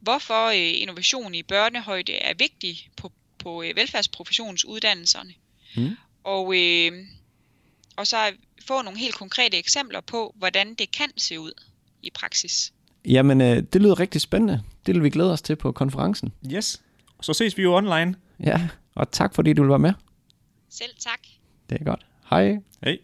hvorfor 0.00 0.46
øh, 0.46 0.82
innovation 0.82 1.34
i 1.34 1.42
børnehøjde 1.42 2.12
er 2.12 2.34
vigtig 2.34 2.90
på, 2.96 3.12
på 3.38 3.62
øh, 3.62 3.76
velfærdsprofessionsuddannelserne. 3.76 5.34
Mm 5.76 5.96
og, 6.24 6.54
øh, 6.56 6.92
og 7.96 8.06
så 8.06 8.16
få 8.66 8.82
nogle 8.82 8.98
helt 8.98 9.14
konkrete 9.14 9.58
eksempler 9.58 10.00
på, 10.00 10.34
hvordan 10.38 10.74
det 10.74 10.90
kan 10.90 11.08
se 11.16 11.40
ud 11.40 11.52
i 12.02 12.10
praksis. 12.14 12.72
Jamen, 13.04 13.40
øh, 13.40 13.62
det 13.72 13.82
lyder 13.82 14.00
rigtig 14.00 14.20
spændende. 14.20 14.62
Det 14.86 14.94
vil 14.94 15.02
vi 15.02 15.10
glæde 15.10 15.32
os 15.32 15.42
til 15.42 15.56
på 15.56 15.72
konferencen. 15.72 16.32
Yes. 16.52 16.82
Så 17.22 17.32
ses 17.32 17.58
vi 17.58 17.62
jo 17.62 17.76
online. 17.76 18.14
Ja, 18.40 18.68
og 18.94 19.10
tak 19.10 19.34
fordi 19.34 19.52
du 19.52 19.62
vil 19.62 19.68
være 19.68 19.78
med. 19.78 19.92
Selv 20.70 20.90
tak. 20.98 21.20
Det 21.70 21.80
er 21.80 21.84
godt. 21.84 22.06
Hej. 22.30 22.58
Hej. 22.84 22.98